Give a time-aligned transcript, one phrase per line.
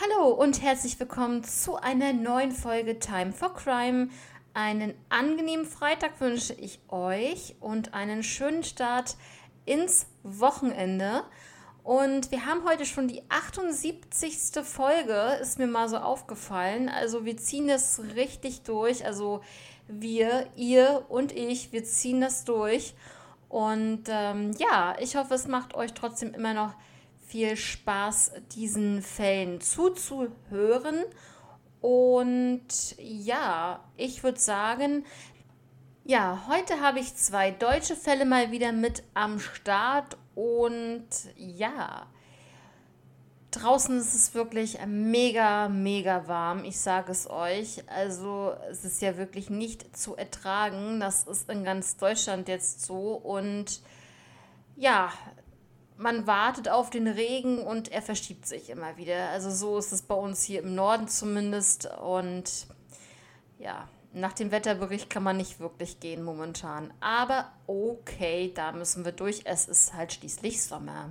[0.00, 4.08] Hallo und herzlich willkommen zu einer neuen Folge Time for Crime.
[4.52, 9.14] Einen angenehmen Freitag wünsche ich euch und einen schönen Start
[9.66, 11.22] ins Wochenende.
[11.84, 14.64] Und wir haben heute schon die 78.
[14.64, 16.88] Folge, ist mir mal so aufgefallen.
[16.88, 19.06] Also wir ziehen das richtig durch.
[19.06, 19.42] Also
[19.86, 22.94] wir, ihr und ich, wir ziehen das durch.
[23.48, 26.74] Und ähm, ja, ich hoffe, es macht euch trotzdem immer noch
[27.34, 31.02] viel Spaß, diesen Fällen zuzuhören.
[31.80, 35.04] Und ja, ich würde sagen,
[36.04, 40.16] ja, heute habe ich zwei deutsche Fälle mal wieder mit am Start.
[40.36, 42.06] Und ja,
[43.50, 46.62] draußen ist es wirklich mega, mega warm.
[46.62, 47.82] Ich sage es euch.
[47.88, 51.00] Also es ist ja wirklich nicht zu ertragen.
[51.00, 53.14] Das ist in ganz Deutschland jetzt so.
[53.14, 53.80] Und
[54.76, 55.12] ja,
[55.96, 59.28] man wartet auf den Regen und er verschiebt sich immer wieder.
[59.30, 61.88] Also so ist es bei uns hier im Norden zumindest.
[62.02, 62.66] Und
[63.58, 66.92] ja, nach dem Wetterbericht kann man nicht wirklich gehen momentan.
[67.00, 69.42] Aber okay, da müssen wir durch.
[69.44, 71.10] Es ist halt schließlich Sommer.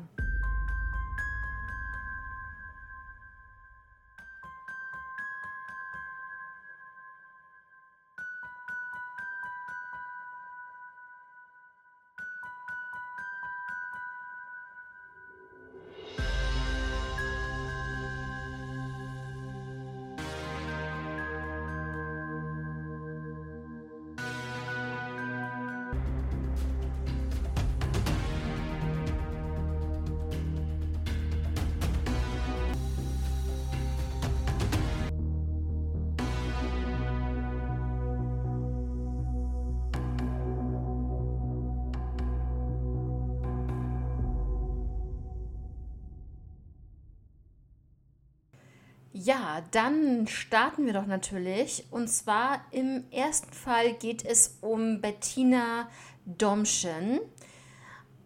[49.24, 51.86] Ja, dann starten wir doch natürlich.
[51.92, 55.88] Und zwar im ersten Fall geht es um Bettina
[56.26, 57.22] Domschen.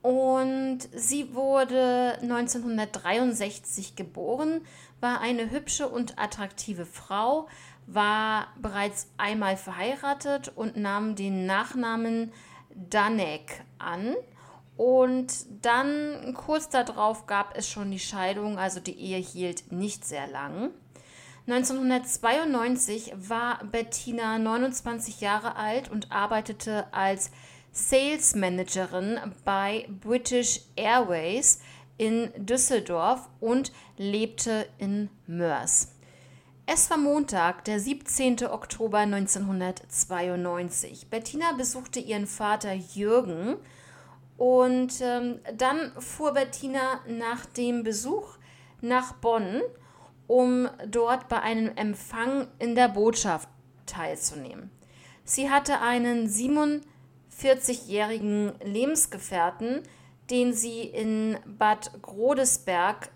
[0.01, 4.61] Und sie wurde 1963 geboren,
[4.99, 7.47] war eine hübsche und attraktive Frau,
[7.85, 12.31] war bereits einmal verheiratet und nahm den Nachnamen
[12.73, 14.15] Danek an.
[14.77, 20.27] Und dann kurz darauf gab es schon die Scheidung, also die Ehe hielt nicht sehr
[20.27, 20.71] lang.
[21.47, 27.31] 1992 war Bettina 29 Jahre alt und arbeitete als
[27.71, 31.61] Sales Managerin bei British Airways
[31.97, 35.93] in Düsseldorf und lebte in Mörs.
[36.65, 38.45] Es war Montag, der 17.
[38.47, 41.07] Oktober 1992.
[41.09, 43.55] Bettina besuchte ihren Vater Jürgen
[44.35, 48.35] und ähm, dann fuhr Bettina nach dem Besuch
[48.81, 49.61] nach Bonn,
[50.27, 53.49] um dort bei einem Empfang in der Botschaft
[53.85, 54.69] teilzunehmen.
[55.23, 59.81] Sie hatte einen 47-jährigen Lebensgefährten,
[60.29, 63.09] den sie in Bad Godesberg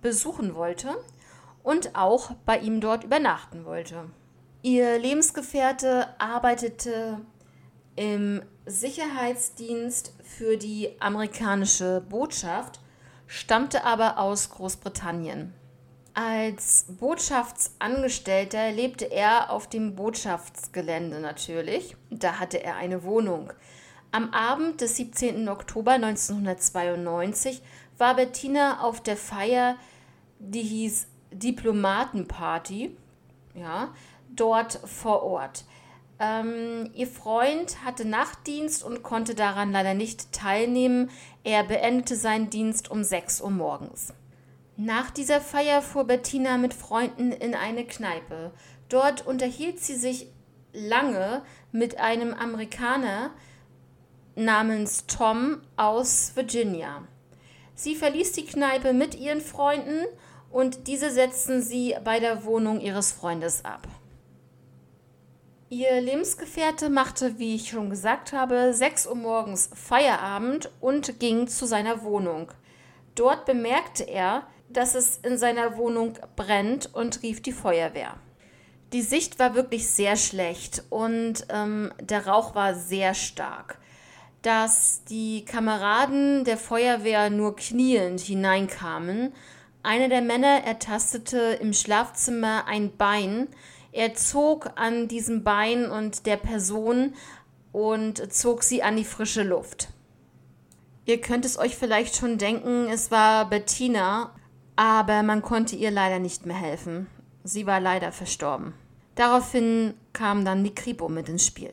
[0.00, 0.96] besuchen wollte
[1.62, 4.10] und auch bei ihm dort übernachten wollte.
[4.62, 7.20] Ihr Lebensgefährte arbeitete
[7.96, 12.80] im Sicherheitsdienst für die amerikanische Botschaft,
[13.26, 15.52] stammte aber aus Großbritannien.
[16.14, 21.96] Als Botschaftsangestellter lebte er auf dem Botschaftsgelände natürlich.
[22.10, 23.50] Da hatte er eine Wohnung.
[24.10, 25.48] Am Abend des 17.
[25.48, 27.62] Oktober 1992
[27.96, 29.76] war Bettina auf der Feier,
[30.38, 32.94] die hieß Diplomatenparty,
[33.54, 33.88] ja,
[34.28, 35.64] dort vor Ort.
[36.18, 41.08] Ähm, ihr Freund hatte Nachtdienst und konnte daran leider nicht teilnehmen.
[41.42, 44.12] Er beendete seinen Dienst um 6 Uhr morgens.
[44.76, 48.52] Nach dieser Feier fuhr Bettina mit Freunden in eine Kneipe.
[48.88, 50.28] Dort unterhielt sie sich
[50.72, 53.30] lange mit einem Amerikaner
[54.34, 57.06] namens Tom aus Virginia.
[57.74, 60.06] Sie verließ die Kneipe mit ihren Freunden
[60.50, 63.86] und diese setzten sie bei der Wohnung ihres Freundes ab.
[65.68, 71.66] Ihr Lebensgefährte machte, wie ich schon gesagt habe, 6 Uhr morgens Feierabend und ging zu
[71.66, 72.52] seiner Wohnung.
[73.14, 74.46] Dort bemerkte er,
[74.76, 78.16] dass es in seiner Wohnung brennt und rief die Feuerwehr.
[78.92, 83.78] Die Sicht war wirklich sehr schlecht und ähm, der Rauch war sehr stark.
[84.42, 89.32] Dass die Kameraden der Feuerwehr nur knielend hineinkamen.
[89.82, 93.48] Einer der Männer ertastete im Schlafzimmer ein Bein,
[93.92, 97.14] er zog an diesem Bein und der Person
[97.72, 99.88] und zog sie an die frische Luft.
[101.04, 104.34] Ihr könnt es euch vielleicht schon denken, es war Bettina
[104.76, 107.06] aber man konnte ihr leider nicht mehr helfen.
[107.44, 108.74] Sie war leider verstorben.
[109.14, 111.72] Daraufhin kam dann die Kripo mit ins Spiel.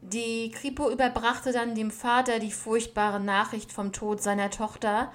[0.00, 5.12] Die Kripo überbrachte dann dem Vater die furchtbare Nachricht vom Tod seiner Tochter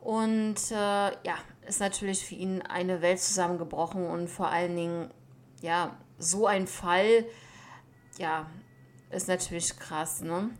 [0.00, 5.10] und äh, ja, ist natürlich für ihn eine Welt zusammengebrochen und vor allen Dingen,
[5.60, 7.24] ja, so ein Fall,
[8.18, 8.46] ja,
[9.10, 10.50] ist natürlich krass, ne?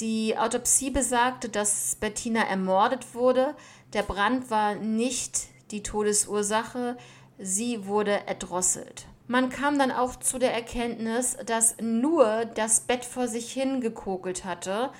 [0.00, 3.54] Die Autopsie besagte, dass Bettina ermordet wurde.
[3.94, 6.96] Der Brand war nicht die Todesursache,
[7.38, 9.06] sie wurde erdrosselt.
[9.26, 14.90] Man kam dann auch zu der Erkenntnis, dass nur das Bett vor sich hingekokelt hatte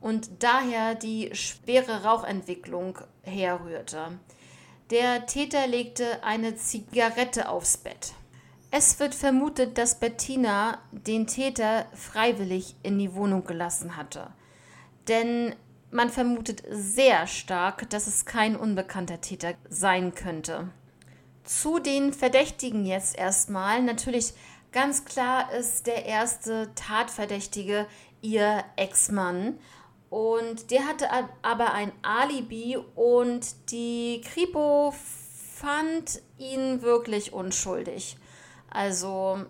[0.00, 4.18] und daher die schwere Rauchentwicklung herrührte.
[4.90, 8.12] Der Täter legte eine Zigarette aufs Bett.
[8.70, 14.28] Es wird vermutet, dass Bettina den Täter freiwillig in die Wohnung gelassen hatte.
[15.08, 15.54] Denn
[15.92, 20.70] man vermutet sehr stark, dass es kein unbekannter Täter sein könnte.
[21.44, 23.82] Zu den Verdächtigen jetzt erstmal.
[23.82, 24.32] Natürlich
[24.72, 27.86] ganz klar ist der erste Tatverdächtige
[28.22, 29.58] ihr Ex-Mann.
[30.08, 31.08] Und der hatte
[31.42, 34.94] aber ein Alibi und die Kripo
[35.54, 38.16] fand ihn wirklich unschuldig.
[38.70, 39.44] Also,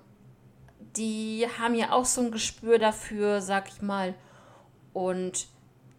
[0.96, 4.14] die haben ja auch so ein Gespür dafür, sag ich mal.
[4.92, 5.48] Und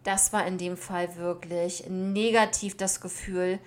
[0.04, 3.58] das war in dem Fall wirklich negativ das Gefühl.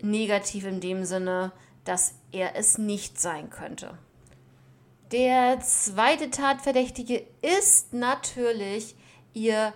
[0.00, 1.52] Negativ in dem Sinne,
[1.84, 3.98] dass er es nicht sein könnte.
[5.12, 8.94] Der zweite Tatverdächtige ist natürlich
[9.34, 9.72] ihr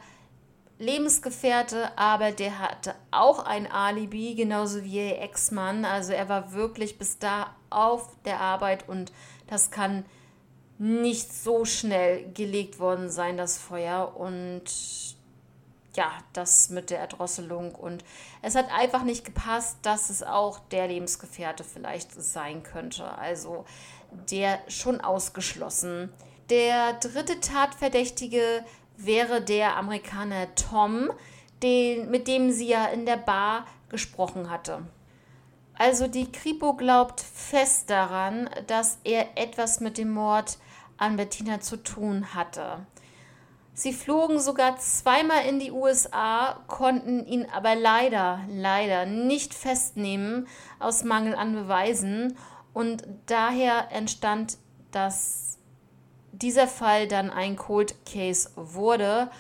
[0.79, 5.85] Lebensgefährte, aber der hatte auch ein Alibi, genauso wie ihr Ex-Mann.
[5.85, 9.13] Also er war wirklich bis da auf der Arbeit und
[9.47, 10.05] das kann
[10.79, 14.17] nicht so schnell gelegt worden sein, das Feuer.
[14.17, 14.65] Und
[15.97, 17.75] ja, das mit der Erdrosselung.
[17.75, 18.05] Und
[18.43, 23.17] es hat einfach nicht gepasst, dass es auch der Lebensgefährte vielleicht sein könnte.
[23.19, 23.65] Also
[24.31, 26.13] der schon ausgeschlossen.
[26.51, 28.65] Der dritte Tatverdächtige
[28.97, 31.11] wäre der Amerikaner Tom,
[31.63, 34.83] den, mit dem sie ja in der Bar gesprochen hatte.
[35.77, 40.59] Also die Kripo glaubt fest daran, dass er etwas mit dem Mord
[40.99, 42.87] an Bettina zu tun hatte.
[43.77, 50.47] Sie flogen sogar zweimal in die USA, konnten ihn aber leider, leider nicht festnehmen
[50.79, 52.37] aus Mangel an Beweisen
[52.73, 54.59] und daher entstand
[54.93, 55.59] das
[56.31, 59.31] dieser Fall dann ein Cold Case wurde.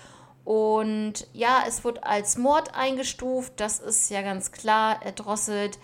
[0.44, 5.78] Und ja, es wird als Mord eingestuft, das ist ja ganz klar, erdrosselt.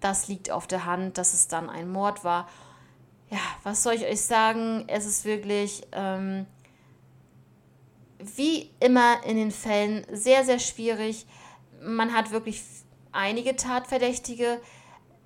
[0.00, 2.48] Das liegt auf der Hand, dass es dann ein Mord war.
[3.30, 4.84] Ja, was soll ich euch sagen?
[4.86, 6.46] Es ist wirklich, ähm,
[8.18, 11.26] wie immer in den Fällen, sehr, sehr schwierig.
[11.82, 12.62] Man hat wirklich
[13.12, 14.60] einige Tatverdächtige.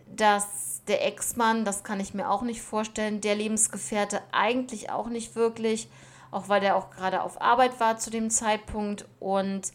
[0.06, 3.20] Das der Ex-Mann, das kann ich mir auch nicht vorstellen.
[3.20, 5.88] Der Lebensgefährte eigentlich auch nicht wirklich,
[6.30, 9.06] auch weil der auch gerade auf Arbeit war zu dem Zeitpunkt.
[9.20, 9.72] Und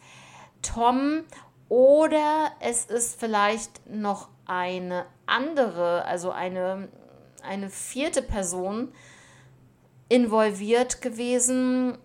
[0.62, 1.24] Tom
[1.70, 6.90] oder es ist vielleicht noch eine andere, also eine,
[7.42, 8.92] eine vierte Person
[10.10, 11.98] involviert gewesen.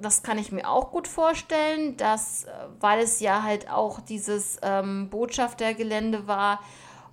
[0.00, 2.46] Das kann ich mir auch gut vorstellen, dass,
[2.80, 6.60] weil es ja halt auch dieses ähm, Botschaftergelände war,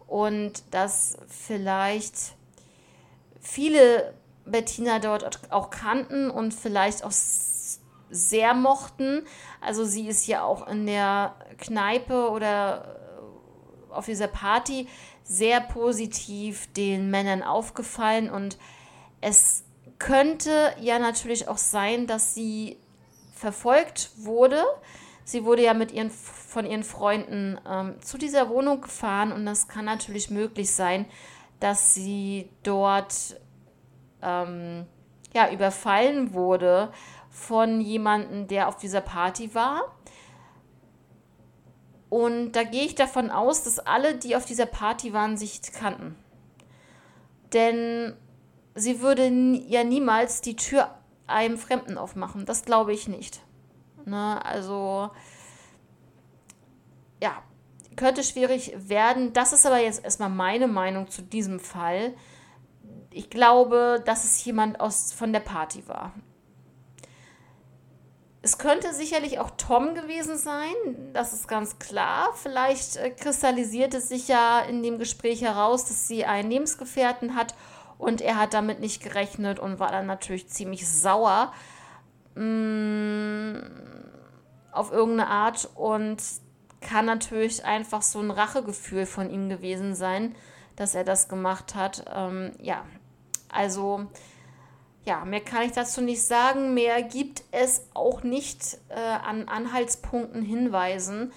[0.07, 2.15] und dass vielleicht
[3.41, 4.13] viele
[4.45, 7.11] Bettina dort auch kannten und vielleicht auch
[8.09, 9.25] sehr mochten.
[9.59, 12.95] Also sie ist ja auch in der Kneipe oder
[13.89, 14.87] auf dieser Party
[15.23, 18.57] sehr positiv den Männern aufgefallen und
[19.19, 19.63] es
[19.99, 22.77] könnte ja natürlich auch sein, dass sie
[23.33, 24.63] verfolgt wurde.
[25.23, 29.67] Sie wurde ja mit ihren von ihren Freunden ähm, zu dieser Wohnung gefahren und das
[29.67, 31.05] kann natürlich möglich sein,
[31.59, 33.39] dass sie dort
[34.21, 34.85] ähm,
[35.33, 36.91] ja, überfallen wurde
[37.29, 39.95] von jemandem, der auf dieser Party war.
[42.09, 46.15] Und da gehe ich davon aus, dass alle, die auf dieser Party waren, sich kannten.
[47.53, 48.15] Denn
[48.77, 49.27] sie würde
[49.67, 50.89] ja niemals die Tür
[51.25, 52.45] einem Fremden aufmachen.
[52.45, 53.41] Das glaube ich nicht.
[54.05, 54.43] Ne?
[54.45, 55.09] Also
[57.21, 57.43] ja,
[57.95, 59.33] könnte schwierig werden.
[59.33, 62.13] Das ist aber jetzt erstmal meine Meinung zu diesem Fall.
[63.11, 66.13] Ich glaube, dass es jemand aus, von der Party war.
[68.43, 70.73] Es könnte sicherlich auch Tom gewesen sein,
[71.11, 72.29] das ist ganz klar.
[72.35, 77.55] Vielleicht äh, kristallisierte sich ja in dem Gespräch heraus, dass sie einen Lebensgefährten hat
[77.97, 81.53] und er hat damit nicht gerechnet und war dann natürlich ziemlich sauer
[82.35, 83.61] mh, mm,
[84.71, 86.21] auf irgendeine Art und
[86.81, 90.35] kann natürlich einfach so ein Rachegefühl von ihm gewesen sein,
[90.75, 92.05] dass er das gemacht hat.
[92.13, 92.85] Ähm, ja,
[93.49, 94.05] also
[95.07, 96.73] ja, mehr kann ich dazu nicht sagen.
[96.73, 101.31] Mehr gibt es auch nicht äh, an Anhaltspunkten hinweisen.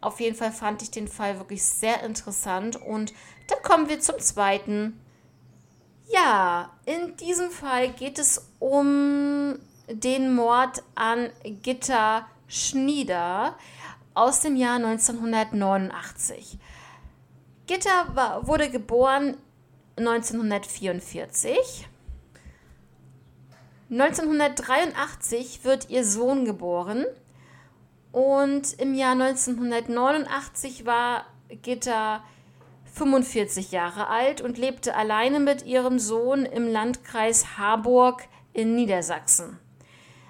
[0.00, 2.76] Auf jeden Fall fand ich den Fall wirklich sehr interessant.
[2.76, 3.12] Und
[3.48, 5.00] dann kommen wir zum zweiten.
[6.08, 9.58] Ja, in diesem Fall geht es um
[9.88, 11.30] den Mord an
[11.62, 13.56] Gitta Schnieder
[14.14, 16.58] aus dem Jahr 1989.
[17.66, 19.36] Gitta war, wurde geboren
[19.96, 21.88] 1944.
[23.90, 27.04] 1983 wird ihr Sohn geboren
[28.12, 31.26] und im Jahr 1989 war
[31.62, 32.22] Gitta
[32.96, 39.58] 45 Jahre alt und lebte alleine mit ihrem Sohn im Landkreis Harburg in Niedersachsen.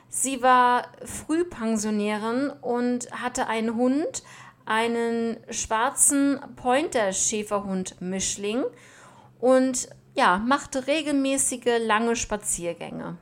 [0.08, 4.24] Sie war Frühpensionärin und hatte einen Hund,
[4.64, 8.64] einen schwarzen Pointer-Schäferhund-Mischling
[9.38, 13.16] und ja, machte regelmäßige lange Spaziergänge.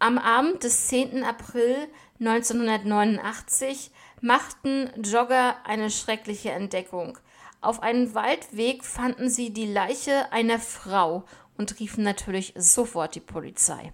[0.00, 1.22] Am Abend des 10.
[1.22, 1.76] April
[2.18, 7.18] 1989 machten Jogger eine schreckliche Entdeckung.
[7.62, 11.24] Auf einem Waldweg fanden sie die Leiche einer Frau
[11.56, 13.92] und riefen natürlich sofort die Polizei.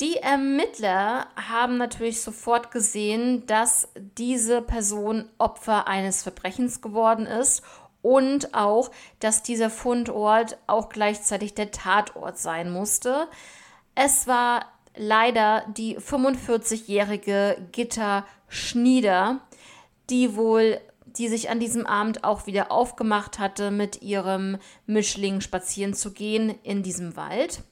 [0.00, 7.62] Die Ermittler haben natürlich sofort gesehen, dass diese Person Opfer eines Verbrechens geworden ist
[8.02, 13.28] und auch, dass dieser Fundort auch gleichzeitig der Tatort sein musste.
[13.94, 19.40] Es war leider die 45-jährige Gitta Schnieder,
[20.10, 20.80] die wohl,
[21.16, 26.54] die sich an diesem Abend auch wieder aufgemacht hatte, mit ihrem Mischling spazieren zu gehen
[26.62, 27.62] in diesem Wald.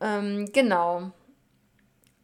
[0.00, 1.10] Ähm, genau.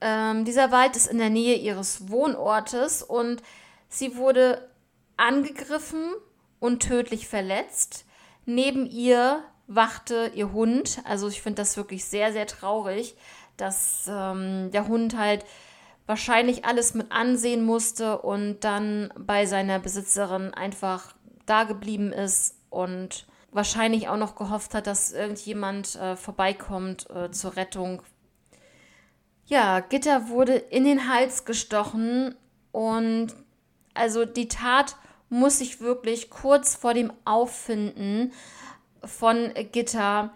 [0.00, 3.42] Ähm, dieser Wald ist in der Nähe ihres Wohnortes und
[3.88, 4.68] sie wurde
[5.16, 6.12] angegriffen
[6.60, 8.04] und tödlich verletzt.
[8.46, 11.00] Neben ihr wachte ihr Hund.
[11.04, 13.16] Also ich finde das wirklich sehr, sehr traurig,
[13.56, 15.44] dass ähm, der Hund halt
[16.06, 21.14] wahrscheinlich alles mit ansehen musste und dann bei seiner Besitzerin einfach
[21.46, 27.56] da geblieben ist und wahrscheinlich auch noch gehofft hat, dass irgendjemand äh, vorbeikommt äh, zur
[27.56, 28.02] Rettung.
[29.46, 32.34] Ja, Gitter wurde in den Hals gestochen
[32.72, 33.28] und
[33.94, 34.96] also die Tat
[35.28, 38.32] muss sich wirklich kurz vor dem Auffinden
[39.04, 40.32] von Gitter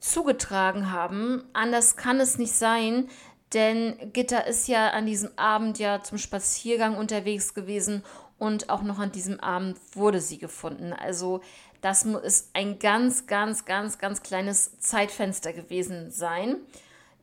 [0.00, 1.44] zugetragen haben.
[1.52, 3.08] Anders kann es nicht sein,
[3.54, 8.04] denn Gitter ist ja an diesem Abend ja zum Spaziergang unterwegs gewesen
[8.38, 10.92] und auch noch an diesem Abend wurde sie gefunden.
[10.92, 11.40] Also
[11.80, 16.56] das ist ein ganz, ganz, ganz, ganz kleines Zeitfenster gewesen sein.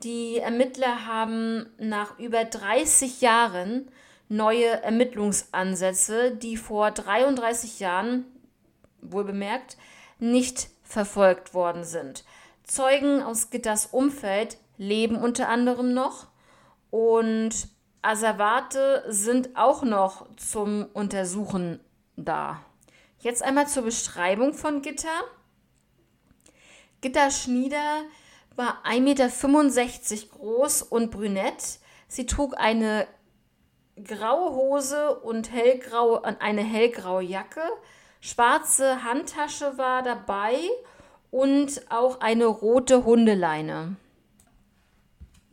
[0.04, 3.90] Die Ermittler haben nach über 30 Jahren
[4.28, 8.26] neue Ermittlungsansätze, die vor 33 Jahren,
[9.02, 9.78] wohl bemerkt,
[10.20, 12.24] nicht verfolgt worden sind.
[12.64, 16.28] Zeugen aus Gitters Umfeld leben unter anderem noch
[16.90, 17.52] und
[18.02, 21.80] Asservate sind auch noch zum Untersuchen
[22.16, 22.62] da.
[23.20, 25.24] Jetzt einmal zur Beschreibung von Gitter.
[27.02, 28.04] Gitter Schnieder
[28.56, 31.80] war 1,65 Meter groß und brünett.
[32.08, 33.08] Sie trug eine
[34.04, 37.62] graue Hose und hellgraue, eine hellgraue Jacke.
[38.22, 40.58] Schwarze Handtasche war dabei
[41.32, 43.98] und auch eine rote Hundeleine.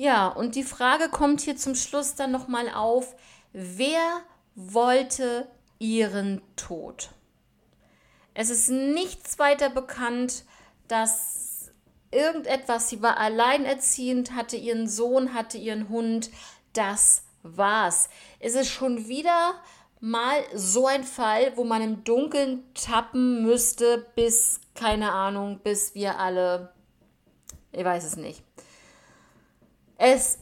[0.03, 3.15] Ja, und die Frage kommt hier zum Schluss dann nochmal auf,
[3.53, 4.23] wer
[4.57, 5.47] wollte
[5.79, 7.11] ihren Tod?
[8.35, 10.43] Es ist nichts weiter bekannt,
[10.89, 11.71] dass
[12.11, 16.31] irgendetwas, sie war alleinerziehend, hatte ihren Sohn, hatte ihren Hund,
[16.73, 18.09] das war's.
[18.41, 19.55] Es ist schon wieder
[20.01, 26.19] mal so ein Fall, wo man im Dunkeln tappen müsste, bis, keine Ahnung, bis wir
[26.19, 26.73] alle,
[27.71, 28.43] ich weiß es nicht.
[30.05, 30.41] Es,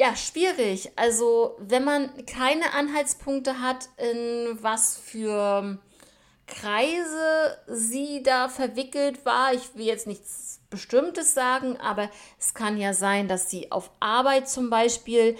[0.00, 0.90] ja, schwierig.
[0.96, 5.78] Also, wenn man keine Anhaltspunkte hat, in was für
[6.48, 9.54] Kreise sie da verwickelt war.
[9.54, 14.48] Ich will jetzt nichts Bestimmtes sagen, aber es kann ja sein, dass sie auf Arbeit
[14.48, 15.36] zum Beispiel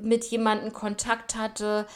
[0.00, 1.86] mit jemandem Kontakt hatte,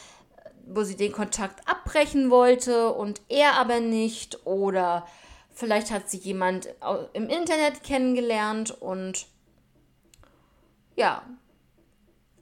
[0.65, 4.45] wo sie den Kontakt abbrechen wollte und er aber nicht.
[4.45, 5.05] Oder
[5.53, 6.69] vielleicht hat sie jemand
[7.11, 9.27] im Internet kennengelernt und
[10.99, 11.23] ja,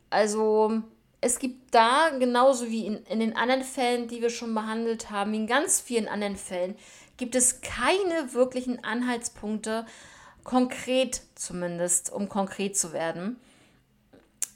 [0.10, 0.82] also
[1.22, 5.34] es gibt da, genauso wie in, in den anderen Fällen, die wir schon behandelt haben,
[5.36, 6.76] in ganz vielen anderen Fällen,
[7.18, 9.86] gibt es keine wirklichen Anhaltspunkte,
[10.44, 13.40] konkret zumindest, um konkret zu werden.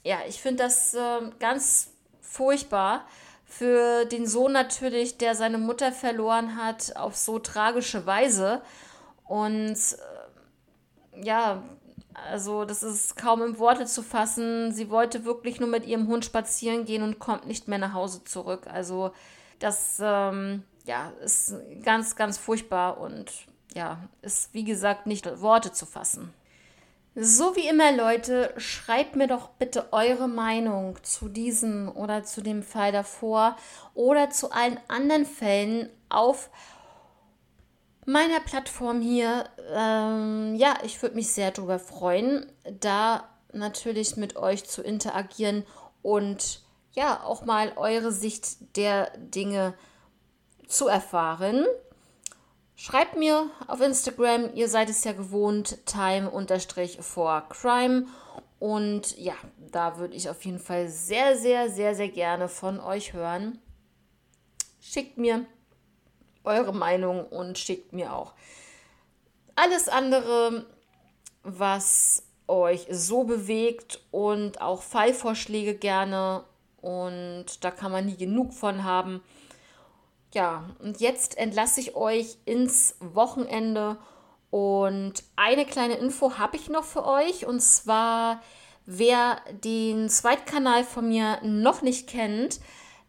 [0.02, 3.06] Ja, ich finde das äh, ganz furchtbar.
[3.44, 8.62] Für den Sohn natürlich, der seine Mutter verloren hat, auf so tragische Weise.
[9.28, 11.62] Und äh, ja,
[12.30, 14.72] also das ist kaum in Worte zu fassen.
[14.72, 18.24] Sie wollte wirklich nur mit ihrem Hund spazieren gehen und kommt nicht mehr nach Hause
[18.24, 18.66] zurück.
[18.66, 19.12] Also
[19.58, 23.30] das ähm, ja, ist ganz, ganz furchtbar und
[23.74, 26.32] ja, ist wie gesagt nicht Worte zu fassen.
[27.14, 32.62] So wie immer, Leute, schreibt mir doch bitte eure Meinung zu diesem oder zu dem
[32.62, 33.56] Fall davor
[33.92, 36.48] oder zu allen anderen Fällen auf
[38.06, 39.48] meiner Plattform hier.
[39.72, 42.46] Ähm, ja, ich würde mich sehr darüber freuen,
[42.80, 45.64] da natürlich mit euch zu interagieren
[46.02, 46.60] und
[46.92, 49.74] ja, auch mal eure Sicht der Dinge
[50.66, 51.66] zu erfahren.
[52.74, 58.06] Schreibt mir auf Instagram, ihr seid es ja gewohnt, time-for-crime.
[58.58, 59.34] Und ja,
[59.70, 63.60] da würde ich auf jeden Fall sehr, sehr, sehr, sehr gerne von euch hören.
[64.80, 65.46] Schickt mir
[66.44, 68.34] eure Meinung und schickt mir auch
[69.54, 70.66] alles andere,
[71.42, 76.44] was euch so bewegt und auch Fallvorschläge gerne.
[76.80, 79.22] Und da kann man nie genug von haben.
[80.34, 83.98] Ja, und jetzt entlasse ich euch ins Wochenende
[84.50, 88.42] und eine kleine Info habe ich noch für euch und zwar,
[88.86, 92.60] wer den Zweitkanal von mir noch nicht kennt,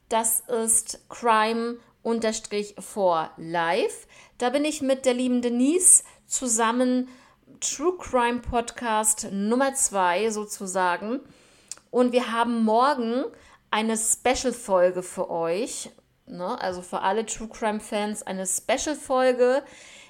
[0.09, 1.77] das ist Crime
[2.79, 4.07] for Live.
[4.37, 7.07] Da bin ich mit der lieben Denise zusammen
[7.61, 11.21] True Crime Podcast Nummer 2 sozusagen.
[11.91, 13.23] Und wir haben morgen
[13.71, 15.91] eine Special-Folge für euch.
[16.25, 16.59] Ne?
[16.61, 19.63] Also für alle True Crime Fans eine Special-Folge.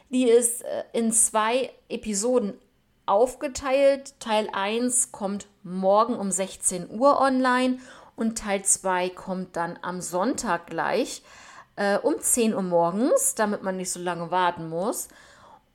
[0.10, 2.54] Die ist äh, in zwei Episoden
[3.06, 4.20] aufgeteilt.
[4.20, 7.78] Teil 1 kommt morgen um 16 Uhr online
[8.16, 11.22] und Teil 2 kommt dann am Sonntag gleich
[11.76, 15.08] äh, um 10 Uhr morgens, damit man nicht so lange warten muss.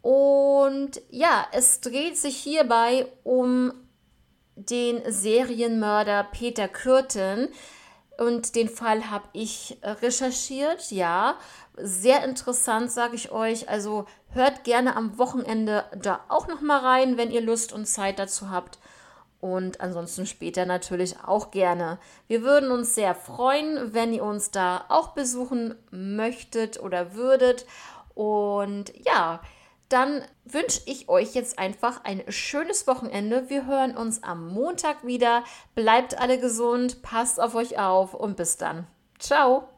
[0.03, 3.73] Und ja, es dreht sich hierbei um
[4.55, 7.49] den Serienmörder Peter Kürten,
[8.19, 11.37] und den Fall habe ich recherchiert, ja.
[11.77, 13.69] Sehr interessant, sage ich euch.
[13.69, 18.19] Also hört gerne am Wochenende da auch noch mal rein, wenn ihr Lust und Zeit
[18.19, 18.81] dazu habt.
[19.41, 21.99] Und ansonsten später natürlich auch gerne.
[22.27, 27.65] Wir würden uns sehr freuen, wenn ihr uns da auch besuchen möchtet oder würdet.
[28.15, 29.41] Und ja,
[29.89, 33.49] dann wünsche ich euch jetzt einfach ein schönes Wochenende.
[33.49, 35.45] Wir hören uns am Montag wieder.
[35.75, 38.87] Bleibt alle gesund, passt auf euch auf und bis dann.
[39.19, 39.69] Ciao.